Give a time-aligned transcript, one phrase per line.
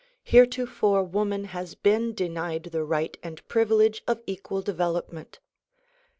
[0.23, 5.37] Heretofore woman has been denied the right and privilege of equal development.